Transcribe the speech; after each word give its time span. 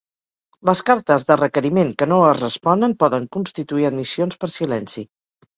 Les 0.69 0.79
cartes 0.87 1.25
de 1.27 1.37
requeriment 1.41 1.91
que 1.99 2.09
no 2.13 2.19
es 2.29 2.41
responen 2.45 2.97
poden 3.05 3.29
constituir 3.39 3.89
admissions 3.93 4.41
per 4.45 4.55
silenci. 4.59 5.07